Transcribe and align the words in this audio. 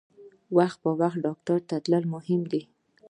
وخت 0.57 0.77
په 0.83 0.89
وخت 0.99 1.17
ډاکټر 1.25 1.59
ته 1.69 1.75
تلل 1.85 2.03
مهم 2.13 2.41
دي. 2.51 2.61